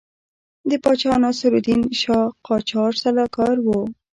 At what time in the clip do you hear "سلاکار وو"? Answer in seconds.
3.03-3.81